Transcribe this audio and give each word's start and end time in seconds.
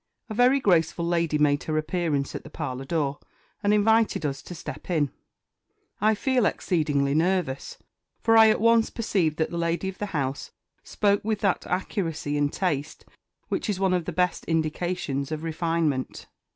A 0.29 0.33
very 0.33 0.59
graceful 0.59 1.05
lady 1.05 1.37
made 1.37 1.61
her 1.65 1.77
appearance 1.77 2.33
at 2.33 2.41
the 2.43 2.49
parlour 2.49 2.85
door, 2.85 3.19
and 3.61 3.71
invited 3.71 4.25
us 4.25 4.41
to 4.41 4.55
step 4.55 4.89
in. 4.89 5.11
I 6.01 6.15
felt 6.15 6.47
exceedingly 6.47 7.13
nervous, 7.13 7.77
for 8.19 8.35
I 8.35 8.49
at 8.49 8.59
once 8.59 8.89
perceived 8.89 9.37
that 9.37 9.51
the 9.51 9.59
lady 9.59 9.89
of 9.89 9.99
the 9.99 10.07
house 10.07 10.49
spoke 10.83 11.23
with 11.23 11.41
that 11.41 11.67
accuracy 11.67 12.35
and 12.35 12.51
taste 12.51 13.05
which 13.49 13.69
is 13.69 13.79
one 13.79 13.93
of 13.93 14.05
the 14.05 14.11
best 14.11 14.43
indications 14.45 15.31
of 15.31 15.43
refinement. 15.43 16.25